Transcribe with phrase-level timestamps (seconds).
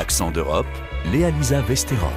[0.00, 0.64] Accent d'Europe,
[1.12, 2.10] Léa Lisa Vesterov.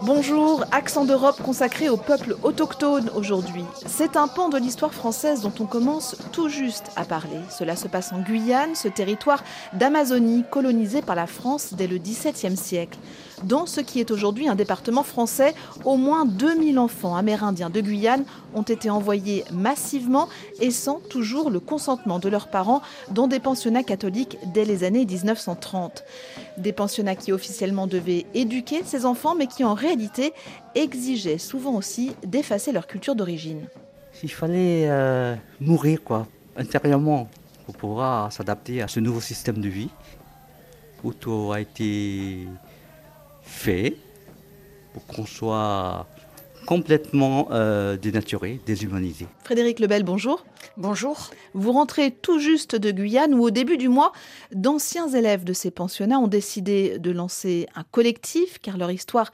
[0.00, 3.64] Bonjour, accent d'Europe consacré au peuple autochtone aujourd'hui.
[3.84, 7.40] C'est un pan de l'histoire française dont on commence tout juste à parler.
[7.50, 9.44] Cela se passe en Guyane, ce territoire
[9.74, 12.98] d'Amazonie colonisé par la France dès le XVIIe siècle.
[13.44, 15.54] Dans ce qui est aujourd'hui un département français,
[15.84, 20.28] au moins 2000 enfants amérindiens de Guyane ont été envoyés massivement
[20.60, 25.04] et sans toujours le consentement de leurs parents dans des pensionnats catholiques dès les années
[25.04, 26.04] 1930.
[26.56, 30.32] Des pensionnats qui officiellement devaient éduquer ces enfants mais qui en réalité
[30.74, 33.66] exigeaient souvent aussi d'effacer leur culture d'origine.
[34.22, 37.28] Il fallait euh, mourir quoi, intérieurement
[37.66, 39.90] pour pouvoir s'adapter à ce nouveau système de vie
[41.04, 42.48] où tout a été
[43.48, 43.96] fait
[44.92, 46.06] pour qu'on soit
[46.66, 49.26] complètement euh, dénaturé, déshumanisé.
[49.42, 50.44] Frédéric Lebel, bonjour.
[50.76, 51.30] Bonjour.
[51.54, 54.12] Vous rentrez tout juste de Guyane où au début du mois,
[54.52, 59.32] d'anciens élèves de ces pensionnats ont décidé de lancer un collectif car leur histoire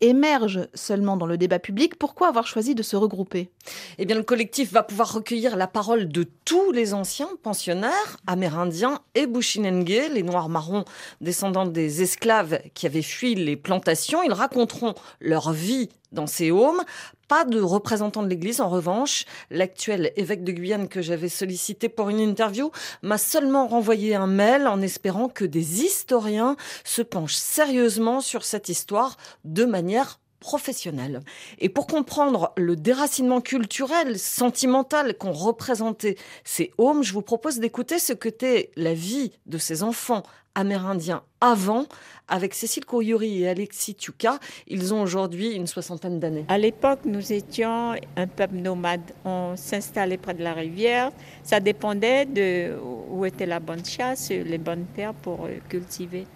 [0.00, 1.98] émerge seulement dans le débat public.
[1.98, 3.50] Pourquoi avoir choisi de se regrouper?
[3.98, 9.00] Eh bien, le collectif va pouvoir recueillir la parole de tous les anciens pensionnaires, amérindiens
[9.14, 10.84] et Bushinengue, les noirs marrons
[11.20, 14.22] descendants des esclaves qui avaient fui les plantations.
[14.22, 16.82] Ils raconteront leur vie dans ces homes.
[17.28, 19.24] Pas de représentant de l'Église, en revanche.
[19.50, 22.70] L'actuel évêque de Guyane que j'avais sollicité pour une interview
[23.02, 28.68] m'a seulement renvoyé un mail en espérant que des historiens se penchent sérieusement sur cette
[28.68, 31.20] histoire de manière professionnelle.
[31.58, 37.98] Et pour comprendre le déracinement culturel, sentimental qu'ont représenté ces homes, je vous propose d'écouter
[37.98, 40.22] ce que était la vie de ces enfants
[40.56, 41.84] amérindiens avant,
[42.26, 44.40] avec Cécile Koyuri et Alexis Tuka.
[44.66, 46.44] Ils ont aujourd'hui une soixantaine d'années.
[46.48, 49.12] À l'époque, nous étions un peuple nomade.
[49.24, 51.12] On s'installait près de la rivière.
[51.44, 52.74] Ça dépendait de
[53.10, 56.26] où était la bonne chasse, les bonnes terres pour euh, cultiver.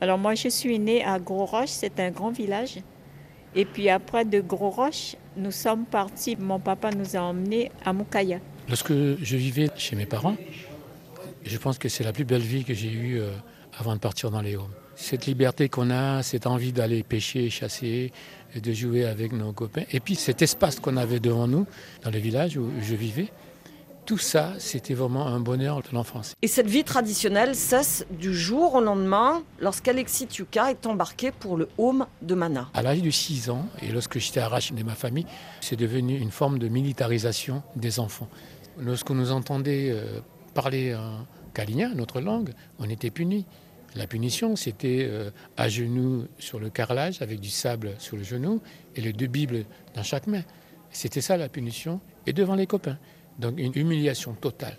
[0.00, 2.80] Alors moi, je suis née à Gros-Roche, c'est un grand village.
[3.54, 6.36] Et puis après de Gros-Roche, nous sommes partis.
[6.36, 8.40] Mon papa nous a emmenés à Moukaya.
[8.68, 10.36] Lorsque je vivais chez mes parents,
[11.44, 13.30] je pense que c'est la plus belle vie que j'ai eue euh,
[13.78, 14.68] avant de partir dans les Hauts.
[14.96, 18.12] Cette liberté qu'on a, cette envie d'aller pêcher, chasser,
[18.54, 19.82] et de jouer avec nos copains.
[19.92, 21.66] Et puis cet espace qu'on avait devant nous,
[22.02, 23.32] dans le village où je vivais,
[24.06, 26.34] tout ça, c'était vraiment un bonheur de l'enfance.
[26.42, 31.68] Et cette vie traditionnelle cesse du jour au lendemain lorsqu'Alexis Tuka est embarqué pour le
[31.78, 32.68] home de Mana.
[32.74, 35.26] À l'âge de 6 ans, et lorsque j'étais arraché de ma famille,
[35.62, 38.28] c'est devenu une forme de militarisation des enfants.
[38.78, 39.96] Lorsqu'on nous entendait
[40.54, 43.44] parler en kaligna, notre langue, on était punis.
[43.94, 48.60] La punition, c'était euh, à genoux sur le carrelage avec du sable sur le genou
[48.96, 49.64] et les deux Bibles
[49.94, 50.42] dans chaque main.
[50.90, 52.98] C'était ça la punition et devant les copains.
[53.38, 54.76] Donc une humiliation totale.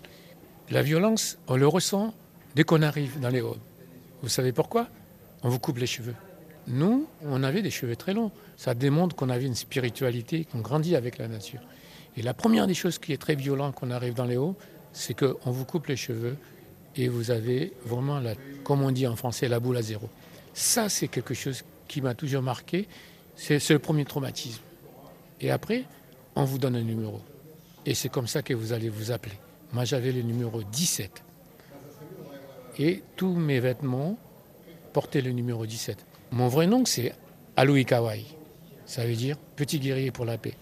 [0.70, 2.12] La violence, on le ressent
[2.54, 3.56] dès qu'on arrive dans les hauts.
[4.22, 4.88] Vous savez pourquoi?
[5.42, 6.14] On vous coupe les cheveux.
[6.66, 8.32] Nous, on avait des cheveux très longs.
[8.56, 11.60] Ça démontre qu'on avait une spiritualité, qu'on grandit avec la nature.
[12.16, 14.56] Et la première des choses qui est très violente quand on arrive dans les hauts,
[14.96, 16.36] c'est qu'on vous coupe les cheveux
[16.96, 18.34] et vous avez vraiment, la,
[18.64, 20.08] comme on dit en français, la boule à zéro.
[20.54, 22.88] Ça, c'est quelque chose qui m'a toujours marqué.
[23.36, 24.62] C'est le premier traumatisme.
[25.42, 25.84] Et après,
[26.34, 27.20] on vous donne un numéro.
[27.84, 29.36] Et c'est comme ça que vous allez vous appeler.
[29.74, 31.22] Moi, j'avais le numéro 17.
[32.78, 34.18] Et tous mes vêtements
[34.94, 35.98] portaient le numéro 17.
[36.32, 37.12] Mon vrai nom, c'est
[37.54, 38.24] Aloui Kawai.
[38.86, 40.54] Ça veut dire petit guerrier pour la paix.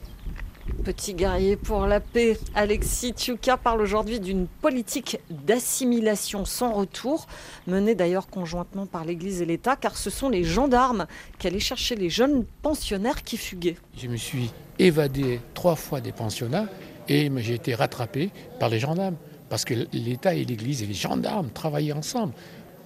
[0.83, 7.27] Petit guerrier pour la paix, Alexis Tuka parle aujourd'hui d'une politique d'assimilation sans retour,
[7.67, 11.07] menée d'ailleurs conjointement par l'Église et l'État, car ce sont les gendarmes
[11.39, 13.77] qui allaient chercher les jeunes pensionnaires qui fuguaient.
[13.97, 16.67] Je me suis évadé trois fois des pensionnats
[17.09, 19.17] et j'ai été rattrapé par les gendarmes,
[19.51, 22.33] parce que l'État et l'Église et les gendarmes travaillaient ensemble.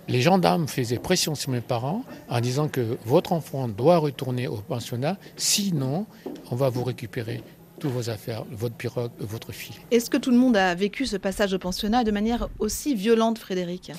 [0.08, 4.56] Les gendarmes faisaient pression sur mes parents en disant que votre enfant doit retourner au
[4.56, 6.06] pensionnat, sinon
[6.50, 7.42] on va vous récupérer
[7.78, 9.76] toutes vos affaires, votre pirogue, votre fille.
[9.90, 13.38] Est-ce que tout le monde a vécu ce passage au pensionnat de manière aussi violente,
[13.38, 13.92] Frédéric?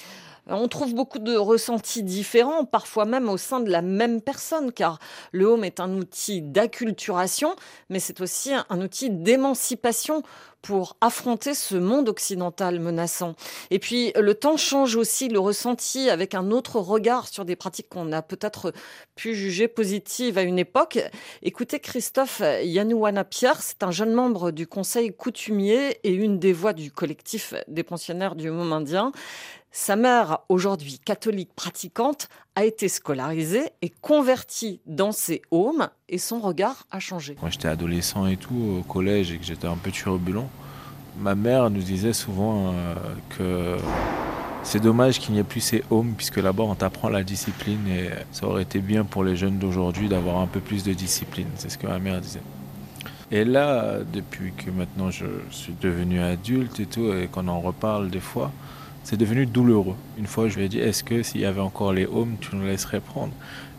[0.49, 4.99] On trouve beaucoup de ressentis différents, parfois même au sein de la même personne, car
[5.31, 7.55] le home est un outil d'acculturation,
[7.89, 10.23] mais c'est aussi un outil d'émancipation
[10.61, 13.35] pour affronter ce monde occidental menaçant.
[13.71, 17.89] Et puis, le temps change aussi le ressenti avec un autre regard sur des pratiques
[17.89, 18.73] qu'on a peut-être
[19.15, 20.99] pu juger positives à une époque.
[21.43, 26.91] Écoutez Christophe Yanouana-Pierre, c'est un jeune membre du conseil coutumier et une des voix du
[26.91, 29.11] collectif des pensionnaires du Môme indien.
[29.71, 36.39] Sa mère, aujourd'hui catholique pratiquante, a été scolarisée et convertie dans ses homes et son
[36.39, 37.35] regard a changé.
[37.39, 40.49] Quand j'étais adolescent et tout, au collège et que j'étais un peu turbulent,
[41.19, 42.95] ma mère nous disait souvent euh,
[43.37, 43.77] que
[44.63, 48.09] c'est dommage qu'il n'y ait plus ces homes puisque là-bas on t'apprend la discipline et
[48.31, 51.47] ça aurait été bien pour les jeunes d'aujourd'hui d'avoir un peu plus de discipline.
[51.57, 52.41] C'est ce que ma mère disait.
[53.31, 58.09] Et là, depuis que maintenant je suis devenu adulte et tout, et qu'on en reparle
[58.09, 58.51] des fois,
[59.03, 59.95] c'est devenu douloureux.
[60.17, 62.55] Une fois, je lui ai dit, est-ce que s'il y avait encore les homes, tu
[62.55, 63.33] nous laisserais prendre?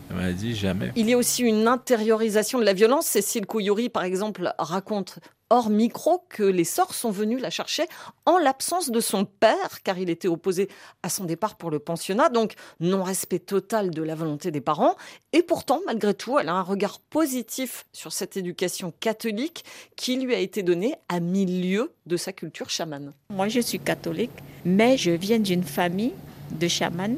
[0.09, 0.91] Elle m'a dit, jamais.
[0.95, 3.05] Il y a aussi une intériorisation de la violence.
[3.05, 5.19] Cécile Couillouri, par exemple, raconte
[5.51, 7.83] hors micro que les sorts sont venus la chercher
[8.25, 10.69] en l'absence de son père, car il était opposé
[11.03, 14.95] à son départ pour le pensionnat, donc non-respect total de la volonté des parents.
[15.33, 19.65] Et pourtant, malgré tout, elle a un regard positif sur cette éducation catholique
[19.97, 23.11] qui lui a été donnée à milieu de sa culture chamane.
[23.29, 24.31] Moi, je suis catholique,
[24.63, 26.13] mais je viens d'une famille
[26.51, 27.17] de chamans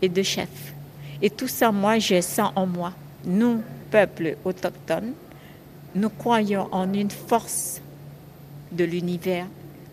[0.00, 0.72] et de chefs.
[1.20, 2.92] Et tout ça, moi, j'ai ça en moi.
[3.24, 5.14] Nous, peuple autochtone,
[5.94, 7.80] nous croyons en une force
[8.70, 9.46] de l'univers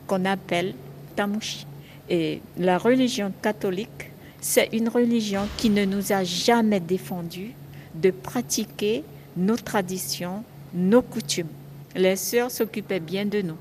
[0.07, 0.73] qu'on appelle
[1.15, 1.65] Tamushi.
[2.09, 4.11] Et la religion catholique,
[4.41, 7.51] c'est une religion qui ne nous a jamais défendu
[7.93, 9.03] de pratiquer
[9.35, 10.43] nos traditions,
[10.73, 11.47] nos coutumes.
[11.95, 13.57] Les sœurs s'occupaient bien de nous.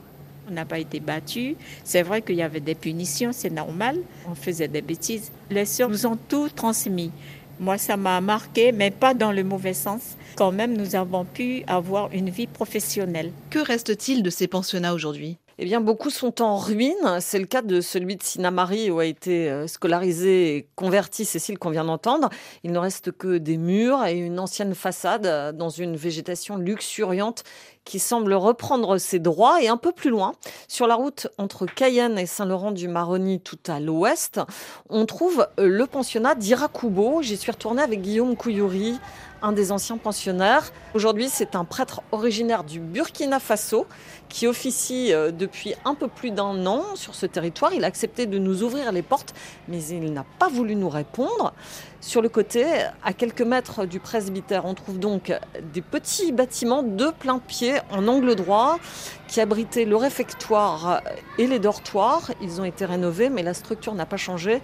[0.48, 1.56] On n'a pas été battus.
[1.84, 3.98] C'est vrai qu'il y avait des punitions, c'est normal.
[4.26, 5.30] On faisait des bêtises.
[5.50, 7.10] Les sœurs nous ont tout transmis.
[7.60, 10.16] Moi, ça m'a marqué, mais pas dans le mauvais sens.
[10.36, 13.32] Quand même, nous avons pu avoir une vie professionnelle.
[13.50, 15.38] Que reste-t-il de ces pensionnats aujourd'hui?
[15.60, 17.18] Eh bien, beaucoup sont en ruine.
[17.20, 21.58] C'est le cas de celui de Sinamari où a été euh, scolarisé et converti Cécile
[21.58, 22.28] qu'on vient d'entendre.
[22.62, 27.42] Il ne reste que des murs et une ancienne façade euh, dans une végétation luxuriante
[27.84, 29.60] qui semble reprendre ses droits.
[29.60, 30.32] Et un peu plus loin,
[30.68, 34.40] sur la route entre Cayenne et Saint-Laurent-du-Maroni, tout à l'ouest,
[34.88, 37.20] on trouve euh, le pensionnat d'Irakubo.
[37.22, 39.00] J'y suis retournée avec Guillaume Couillouri,
[39.42, 40.72] un des anciens pensionnaires.
[40.94, 43.86] Aujourd'hui, c'est un prêtre originaire du Burkina Faso
[44.28, 47.72] qui officie euh, depuis un peu plus d'un an sur ce territoire.
[47.72, 49.34] Il a accepté de nous ouvrir les portes,
[49.68, 51.52] mais il n'a pas voulu nous répondre.
[52.00, 52.64] Sur le côté,
[53.02, 55.32] à quelques mètres du presbytère, on trouve donc
[55.72, 58.78] des petits bâtiments de plein pied en angle droit
[59.26, 61.02] qui abritaient le réfectoire
[61.38, 62.30] et les dortoirs.
[62.40, 64.60] Ils ont été rénovés, mais la structure n'a pas changé.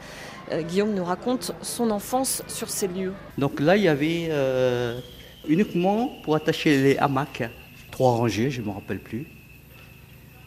[0.52, 3.12] Euh, Guillaume nous raconte son enfance sur ces lieux.
[3.38, 5.00] Donc là, il y avait euh,
[5.48, 7.50] uniquement pour attacher les hamacs,
[7.90, 9.26] trois rangées, je ne me rappelle plus.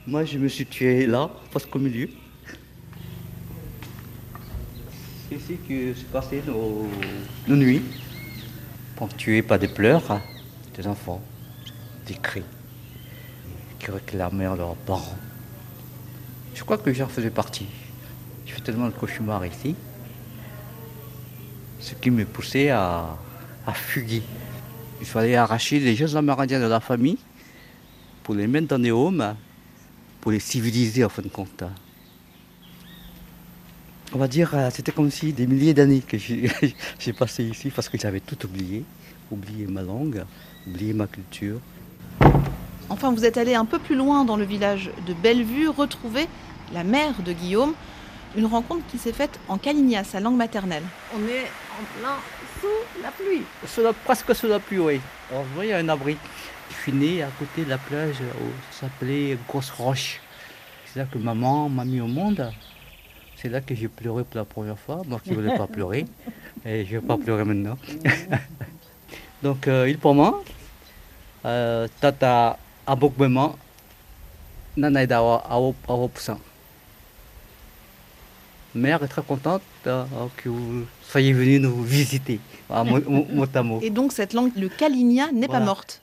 [0.08, 2.10] Moi, je me suis tué là, presque au milieu.
[5.28, 6.88] C'est ici que se passaient nos,
[7.46, 7.82] nos nuits,
[8.96, 10.22] ponctuées par des pleurs hein,
[10.78, 11.22] des enfants,
[12.06, 12.46] des cris,
[13.80, 15.18] qui réclamaient leurs parents.
[16.56, 17.68] Je crois que j'en faisais partie.
[18.46, 19.76] Je fais tellement de cauchemars ici,
[21.82, 23.18] ce qui me poussait à,
[23.66, 24.24] à fuguer.
[25.02, 27.18] Il fallait arracher les jeunes amérindiens de la famille
[28.24, 29.36] pour les mettre dans des homes,
[30.22, 31.64] pour les civiliser en fin de compte.
[34.14, 36.18] On va dire, euh, c'était comme si des milliers d'années que
[37.00, 38.84] j'ai passé ici parce que j'avais tout oublié.
[39.30, 40.24] Oublié ma langue,
[40.66, 41.60] oublié ma culture.
[42.90, 46.28] Enfin, vous êtes allé un peu plus loin dans le village de Bellevue, retrouver
[46.74, 47.74] la mère de Guillaume.
[48.38, 50.84] Une rencontre qui s'est faite en Caligna, sa langue maternelle.
[51.12, 52.16] On est en plein
[52.62, 53.42] sous la pluie.
[53.66, 55.02] Sous la, presque sous la pluie, oui.
[55.32, 56.18] Alors, vous voyez, il y a un abri.
[56.70, 60.22] Je suis né à côté de la plage, où ça s'appelait Grosse Roche.
[60.86, 62.52] C'est là que maman m'a mis au monde.
[63.38, 65.02] C'est là que j'ai pleuré pour la première fois.
[65.08, 66.06] Moi qui ne voulais pas pleurer.
[66.66, 67.80] Et je ne vais pas pleurer maintenant.
[69.42, 70.44] Donc, euh, il pour moi,
[71.44, 73.56] euh, tata abokbema,
[74.76, 75.44] nanaïdawa
[75.88, 76.38] awopusan.
[78.78, 80.06] Mère est très contente euh,
[80.38, 82.84] que vous soyez venu nous visiter à
[83.34, 83.80] Motamo.
[83.82, 86.02] Et donc cette langue, le Kalinia, n'est pas morte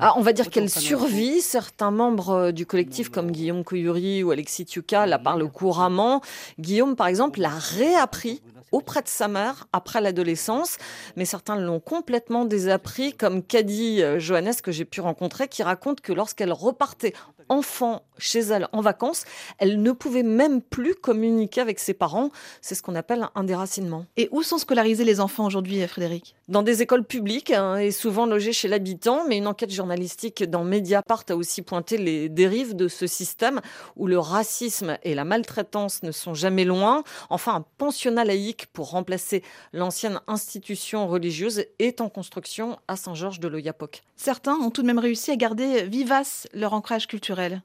[0.00, 1.40] ah, On va dire qu'elle survit.
[1.40, 6.20] Certains membres euh, du collectif comme Guillaume Kouyuri ou Alexis Tiuka la parlent couramment.
[6.60, 8.42] Guillaume, par exemple, l'a réappris
[8.74, 10.78] auprès de sa mère après l'adolescence,
[11.14, 16.00] mais certains l'ont complètement désappris, comme Caddy euh, Johannes que j'ai pu rencontrer, qui raconte
[16.00, 17.14] que lorsqu'elle repartait
[17.48, 19.24] enfant chez elle en vacances,
[19.58, 22.30] elle ne pouvait même plus communiquer avec ses parents.
[22.60, 24.06] C'est ce qu'on appelle un déracinement.
[24.16, 26.34] Et où sont scolarisés les enfants aujourd'hui, Frédéric?
[26.48, 30.64] Dans des écoles publiques hein, et souvent logés chez l'habitant, mais une enquête journalistique dans
[30.64, 33.60] Mediapart a aussi pointé les dérives de ce système
[33.96, 37.02] où le racisme et la maltraitance ne sont jamais loin.
[37.30, 39.42] Enfin, un pensionnat laïque Pour remplacer
[39.72, 44.02] l'ancienne institution religieuse est en construction à Saint-Georges de l'Oyapoc.
[44.16, 47.62] Certains ont tout de même réussi à garder vivace leur ancrage culturel.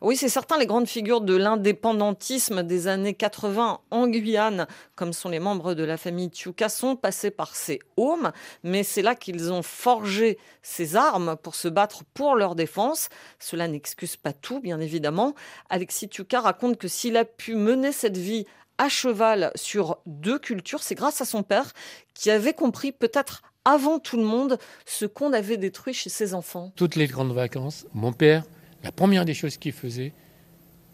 [0.00, 4.66] Oui, c'est certain, les grandes figures de l'indépendantisme des années 80 en Guyane,
[4.96, 9.02] comme sont les membres de la famille Tiuka, sont passés par ces homes, mais c'est
[9.02, 13.08] là qu'ils ont forgé ces armes pour se battre pour leur défense.
[13.38, 15.34] Cela n'excuse pas tout, bien évidemment.
[15.68, 18.46] Alexis Tiuka raconte que s'il a pu mener cette vie
[18.80, 21.74] à cheval sur deux cultures, c'est grâce à son père
[22.14, 26.72] qui avait compris peut-être avant tout le monde ce qu'on avait détruit chez ses enfants.
[26.76, 28.42] Toutes les grandes vacances, mon père,
[28.82, 30.14] la première des choses qu'il faisait,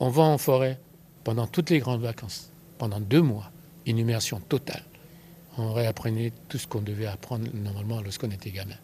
[0.00, 0.80] on va en forêt
[1.22, 3.52] pendant toutes les grandes vacances, pendant deux mois,
[3.86, 4.82] une immersion totale.
[5.56, 8.74] On réapprenait tout ce qu'on devait apprendre normalement lorsqu'on était gamin.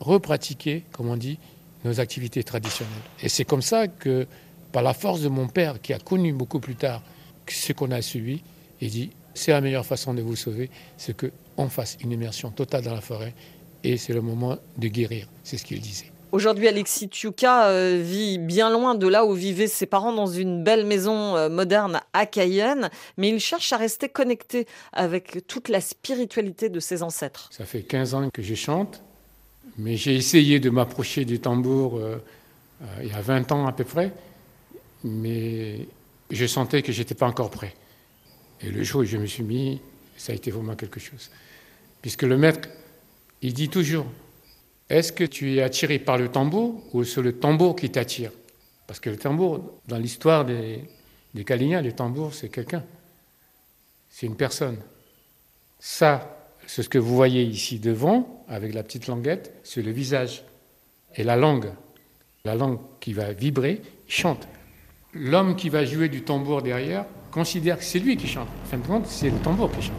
[0.00, 1.38] Repratiquer, comme on dit,
[1.84, 2.94] nos activités traditionnelles.
[3.22, 4.26] Et c'est comme ça que,
[4.72, 7.02] par la force de mon père, qui a connu beaucoup plus tard
[7.52, 8.42] ce qu'on a suivi,
[8.80, 12.82] il dit c'est la meilleure façon de vous sauver, c'est qu'on fasse une immersion totale
[12.82, 13.34] dans la forêt
[13.84, 15.28] et c'est le moment de guérir.
[15.44, 16.10] C'est ce qu'il disait.
[16.30, 20.62] Aujourd'hui, Alexis Tiuka euh, vit bien loin de là où vivaient ses parents dans une
[20.62, 25.80] belle maison euh, moderne à Cayenne, mais il cherche à rester connecté avec toute la
[25.80, 27.48] spiritualité de ses ancêtres.
[27.50, 29.02] Ça fait 15 ans que je chante,
[29.78, 32.18] mais j'ai essayé de m'approcher du tambour euh,
[33.02, 34.12] il y a 20 ans à peu près,
[35.04, 35.86] mais
[36.30, 37.74] je sentais que j'étais pas encore prêt.
[38.60, 39.80] Et le jour où je me suis mis,
[40.16, 41.30] ça a été vraiment quelque chose.
[42.02, 42.68] Puisque le maître,
[43.42, 44.06] il dit toujours,
[44.88, 48.32] est-ce que tu es attiré par le tambour ou c'est le tambour qui t'attire?
[48.86, 50.82] Parce que le tambour, dans l'histoire des,
[51.34, 52.84] des le tambour, c'est quelqu'un.
[54.08, 54.78] C'est une personne.
[55.78, 60.42] Ça, c'est ce que vous voyez ici devant, avec la petite languette, c'est le visage.
[61.14, 61.72] Et la langue,
[62.44, 64.48] la langue qui va vibrer, chante.
[65.14, 68.48] L'homme qui va jouer du tambour derrière considère que c'est lui qui chante.
[68.64, 69.94] En fin de compte, c'est le tambour qui chante.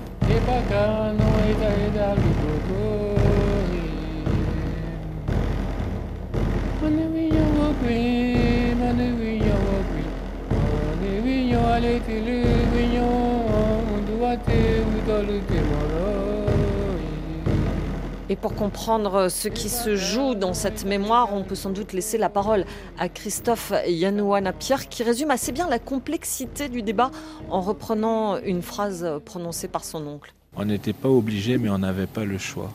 [18.32, 22.20] Et pour comprendre ce qui se joue dans cette mémoire, on peut sans doute laisser
[22.20, 22.64] la parole
[23.00, 27.10] à Christophe Yanouana-Pierre qui résume assez bien la complexité du débat
[27.50, 30.32] en reprenant une phrase prononcée par son oncle.
[30.56, 32.72] On n'était pas obligé, mais on n'avait pas le choix.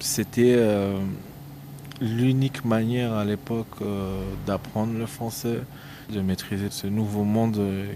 [0.00, 0.98] C'était euh,
[2.00, 5.60] l'unique manière à l'époque euh, d'apprendre le français,
[6.12, 7.86] de maîtriser ce nouveau monde euh,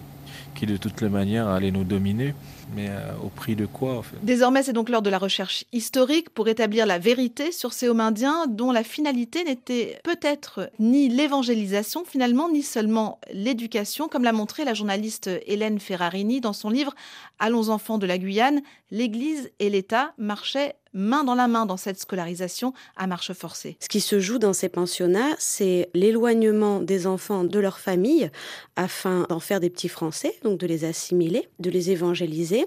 [0.54, 2.34] qui de toutes les manières allait nous dominer.
[2.76, 4.16] Mais euh, au prix de quoi en fait?
[4.22, 8.00] Désormais, c'est donc l'heure de la recherche historique pour établir la vérité sur ces hommes
[8.00, 14.64] indiens dont la finalité n'était peut-être ni l'évangélisation finalement, ni seulement l'éducation, comme l'a montré
[14.64, 16.94] la journaliste Hélène Ferrarini dans son livre
[17.38, 18.60] Allons enfants de la Guyane,
[18.90, 23.76] l'Église et l'État marchaient main dans la main dans cette scolarisation à marche forcée.
[23.80, 28.30] Ce qui se joue dans ces pensionnats, c'est l'éloignement des enfants de leur famille
[28.76, 32.66] afin d'en faire des petits Français, donc de les assimiler, de les évangéliser,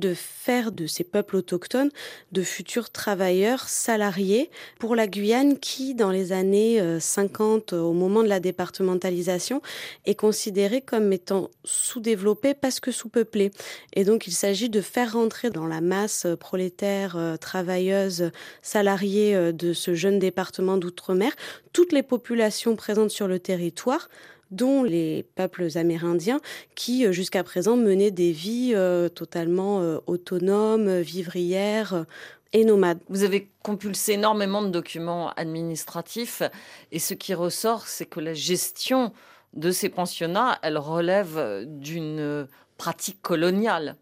[0.00, 1.90] de faire de ces peuples autochtones
[2.32, 8.22] de futurs travailleurs salariés pour la Guyane qui, dans les années 50, euh, au moment
[8.22, 9.62] de la départementalisation,
[10.04, 13.50] est considérée comme étant sous-développée parce que sous-peuplée.
[13.94, 19.52] Et donc il s'agit de faire rentrer dans la masse prolétaire travailleuse travailleuses, salariées euh,
[19.52, 21.32] de ce jeune département d'outre-mer,
[21.72, 24.08] toutes les populations présentes sur le territoire,
[24.50, 26.40] dont les peuples amérindiens
[26.74, 32.04] qui euh, jusqu'à présent menaient des vies euh, totalement autonomes, vivrières
[32.52, 32.98] et nomades.
[33.08, 36.42] Vous avez compulsé énormément de documents administratifs
[36.90, 39.12] et ce qui ressort, c'est que la gestion
[39.54, 43.96] de ces pensionnats, elle relève d'une pratique coloniale.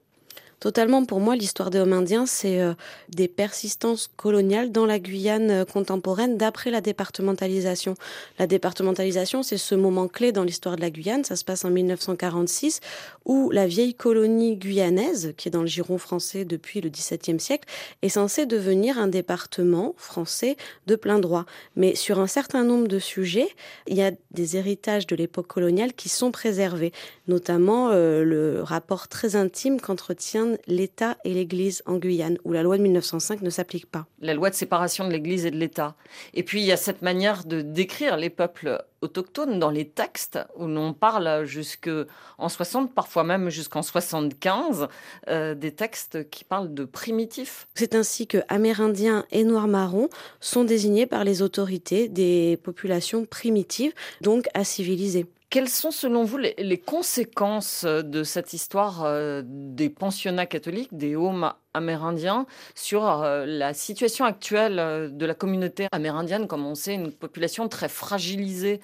[0.61, 2.75] Totalement, pour moi, l'histoire des hommes indiens, c'est euh,
[3.09, 7.95] des persistances coloniales dans la Guyane euh, contemporaine d'après la départementalisation.
[8.39, 11.25] La départementalisation, c'est ce moment clé dans l'histoire de la Guyane.
[11.25, 12.81] Ça se passe en 1946,
[13.25, 17.67] où la vieille colonie guyanaise, qui est dans le giron français depuis le XVIIe siècle,
[18.03, 21.47] est censée devenir un département français de plein droit.
[21.75, 23.49] Mais sur un certain nombre de sujets,
[23.87, 26.93] il y a des héritages de l'époque coloniale qui sont préservés,
[27.29, 32.79] notamment euh, le rapport très intime qu'entretient l'État et l'Église en Guyane, où la loi
[32.79, 34.07] de 1905 ne s'applique pas.
[34.21, 35.95] La loi de séparation de l'Église et de l'État.
[36.35, 40.39] Et puis il y a cette manière de décrire les peuples autochtones dans les textes,
[40.57, 44.89] où l'on parle jusqu'en 60, parfois même jusqu'en 75,
[45.29, 47.67] euh, des textes qui parlent de primitifs.
[47.75, 54.47] C'est ainsi que Amérindiens et Noirs-Marrons sont désignés par les autorités des populations primitives, donc
[54.55, 55.27] à civiliser.
[55.51, 61.53] Quelles sont selon vous les, conséquences de cette histoire euh, des pensionnats catholiques, des homes
[61.75, 66.47] amérindiens, sur euh, la situation actuelle euh, de la communauté amérindienne?
[66.47, 68.81] Comme on sait, une population très fragilisée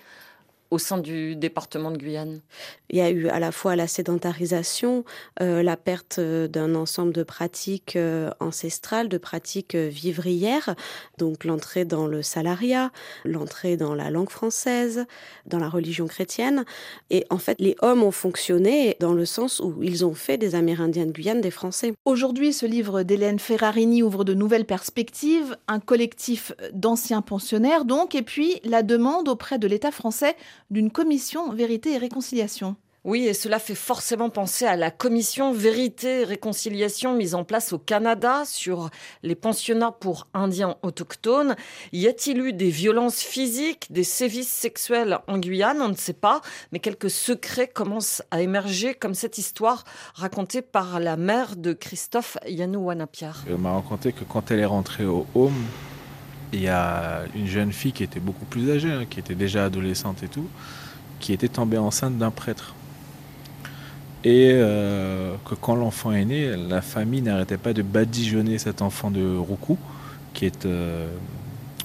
[0.70, 2.40] au sein du département de Guyane
[2.90, 5.04] Il y a eu à la fois la sédentarisation,
[5.40, 10.74] euh, la perte euh, d'un ensemble de pratiques euh, ancestrales, de pratiques vivrières,
[11.18, 12.90] donc l'entrée dans le salariat,
[13.24, 15.06] l'entrée dans la langue française,
[15.46, 16.64] dans la religion chrétienne.
[17.10, 20.54] Et en fait, les hommes ont fonctionné dans le sens où ils ont fait des
[20.54, 21.94] Amérindiens de Guyane des Français.
[22.04, 28.22] Aujourd'hui, ce livre d'Hélène Ferrarini ouvre de nouvelles perspectives, un collectif d'anciens pensionnaires donc, et
[28.22, 30.36] puis la demande auprès de l'État français
[30.70, 32.76] d'une commission vérité et réconciliation.
[33.06, 37.72] Oui, et cela fait forcément penser à la commission Vérité et Réconciliation mise en place
[37.72, 38.90] au Canada sur
[39.22, 41.54] les pensionnats pour Indiens autochtones.
[41.92, 45.80] Y a-t-il eu des violences physiques, des sévices sexuels en Guyane?
[45.80, 46.40] On ne sait pas,
[46.72, 52.38] mais quelques secrets commencent à émerger, comme cette histoire racontée par la mère de Christophe
[52.44, 53.44] Yanouanapiar.
[53.48, 55.64] Elle m'a raconté que quand elle est rentrée au home,
[56.52, 59.64] il y a une jeune fille qui était beaucoup plus âgée, hein, qui était déjà
[59.64, 60.48] adolescente et tout,
[61.20, 62.74] qui était tombée enceinte d'un prêtre.
[64.24, 69.10] Et euh, que quand l'enfant est né, la famille n'arrêtait pas de badigeonner cet enfant
[69.10, 69.78] de roucou,
[70.34, 71.08] qui est euh,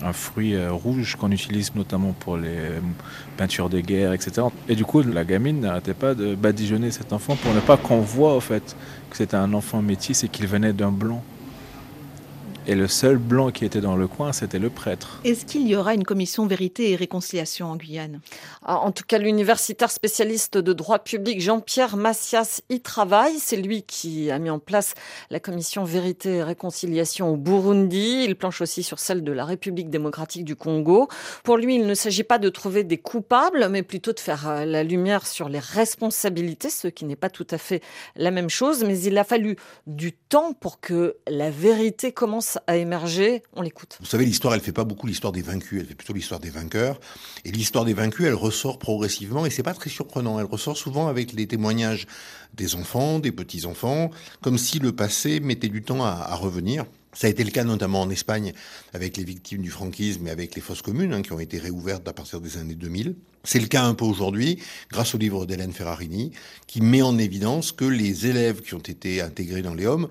[0.01, 2.57] un fruit euh, rouge qu'on utilise notamment pour les
[3.37, 4.47] peintures de guerre, etc.
[4.67, 8.01] Et du coup, la gamine n'arrêtait pas de badigeonner cet enfant pour ne pas qu'on
[8.01, 8.75] voit, au fait,
[9.09, 11.23] que c'était un enfant métis et qu'il venait d'un blanc.
[12.67, 15.19] Et le seul blanc qui était dans le coin, c'était le prêtre.
[15.23, 18.19] Est-ce qu'il y aura une commission vérité et réconciliation en Guyane?
[18.63, 23.39] Ah, En tout cas, l'universitaire spécialiste de droit public Jean-Pierre Massias y travaille.
[23.39, 24.93] C'est lui qui a mis en place
[25.31, 28.25] la commission vérité et réconciliation au Burundi.
[28.25, 31.07] Il planche aussi sur celle de la République démocratique du Congo.
[31.43, 34.65] Pour lui, il ne s'agit pas de trouver des coupables, mais plutôt de faire euh,
[34.65, 37.81] la lumière sur les responsabilités, ce qui n'est pas tout à fait
[38.15, 38.83] la même chose.
[38.83, 43.43] Mais il a fallu du temps pour que la vérité commence à émerger.
[43.53, 43.97] On l'écoute.
[43.99, 46.49] Vous savez, l'histoire, elle fait pas beaucoup l'histoire des vaincus, elle fait plutôt l'histoire des
[46.49, 46.99] vainqueurs.
[47.45, 50.39] Et l'histoire des vaincus, elle ressort progressivement, et c'est pas très surprenant.
[50.39, 52.07] Elle ressort souvent avec les témoignages
[52.53, 56.85] des enfants, des petits-enfants, comme si le passé mettait du temps à, revenir.
[57.13, 58.53] Ça a été le cas notamment en Espagne
[58.93, 62.07] avec les victimes du franquisme et avec les fosses communes hein, qui ont été réouvertes
[62.07, 63.15] à partir des années 2000.
[63.43, 64.59] C'est le cas un peu aujourd'hui
[64.89, 66.31] grâce au livre d'Hélène Ferrarini
[66.67, 70.07] qui met en évidence que les élèves qui ont été intégrés dans les hommes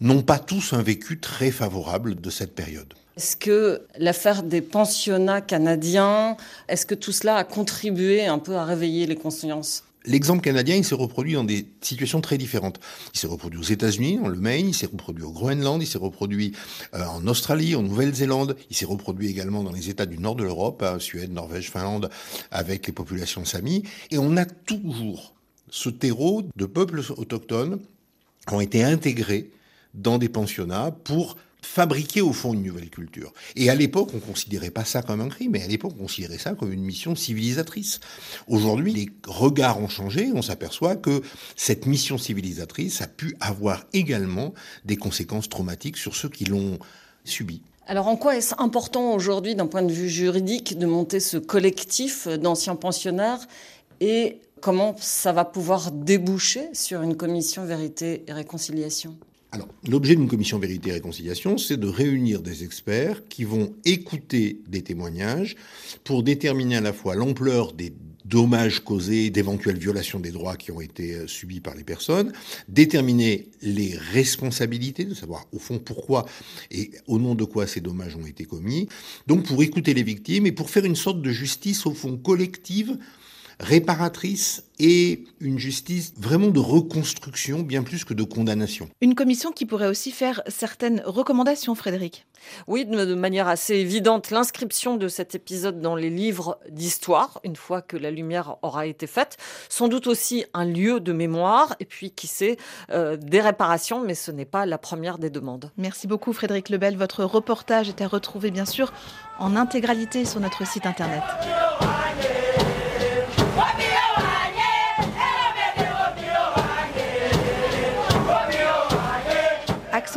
[0.00, 2.94] n'ont pas tous un vécu très favorable de cette période.
[3.16, 6.36] Est-ce que l'affaire des pensionnats canadiens,
[6.68, 9.82] est-ce que tout cela a contribué un peu à réveiller les consciences?
[10.04, 12.78] L'exemple canadien, il s'est reproduit dans des situations très différentes.
[13.12, 15.98] Il s'est reproduit aux États-Unis, dans le Maine, il s'est reproduit au Groenland, il s'est
[15.98, 16.52] reproduit
[16.94, 20.44] euh, en Australie, en Nouvelle-Zélande, il s'est reproduit également dans les États du nord de
[20.44, 22.08] l'Europe, hein, Suède, Norvège, Finlande,
[22.52, 23.82] avec les populations sami.
[24.12, 25.34] Et on a toujours
[25.68, 27.80] ce terreau de peuples autochtones
[28.46, 29.50] qui ont été intégrés
[29.94, 33.32] dans des pensionnats pour fabriquer au fond une nouvelle culture.
[33.56, 36.38] Et à l'époque, on considérait pas ça comme un crime, mais à l'époque, on considérait
[36.38, 38.00] ça comme une mission civilisatrice.
[38.46, 41.22] Aujourd'hui, les regards ont changé, on s'aperçoit que
[41.56, 46.78] cette mission civilisatrice a pu avoir également des conséquences traumatiques sur ceux qui l'ont
[47.24, 47.62] subi.
[47.86, 52.28] Alors en quoi est-ce important aujourd'hui d'un point de vue juridique de monter ce collectif
[52.28, 53.40] d'anciens pensionnaires
[54.00, 59.16] et comment ça va pouvoir déboucher sur une commission vérité et réconciliation?
[59.50, 64.60] Alors, l'objet d'une commission vérité et réconciliation, c'est de réunir des experts qui vont écouter
[64.68, 65.56] des témoignages
[66.04, 67.94] pour déterminer à la fois l'ampleur des
[68.26, 72.32] dommages causés, d'éventuelles violations des droits qui ont été euh, subis par les personnes,
[72.68, 76.26] déterminer les responsabilités, de savoir au fond pourquoi
[76.70, 78.86] et au nom de quoi ces dommages ont été commis,
[79.26, 82.98] donc pour écouter les victimes et pour faire une sorte de justice au fond collective
[83.60, 88.88] réparatrice et une justice vraiment de reconstruction bien plus que de condamnation.
[89.00, 92.26] Une commission qui pourrait aussi faire certaines recommandations, Frédéric.
[92.68, 97.82] Oui, de manière assez évidente, l'inscription de cet épisode dans les livres d'histoire, une fois
[97.82, 99.36] que la lumière aura été faite,
[99.68, 102.56] sans doute aussi un lieu de mémoire, et puis qui sait,
[102.90, 105.72] euh, des réparations, mais ce n'est pas la première des demandes.
[105.76, 106.96] Merci beaucoup Frédéric Lebel.
[106.96, 108.92] Votre reportage est à retrouver bien sûr
[109.40, 111.22] en intégralité sur notre site internet.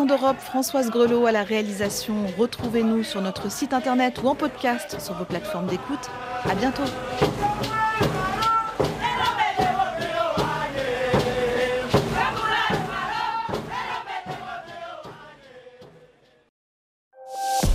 [0.05, 2.13] D'Europe, Françoise Grelot à la réalisation.
[2.37, 6.09] Retrouvez-nous sur notre site internet ou en podcast sur vos plateformes d'écoute.
[6.49, 6.83] À bientôt.